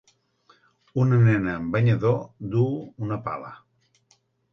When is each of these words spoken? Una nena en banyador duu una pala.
Una 1.01 1.19
nena 1.27 1.53
en 1.57 1.67
banyador 1.75 2.17
duu 2.55 2.71
una 3.09 3.19
pala. 3.29 3.53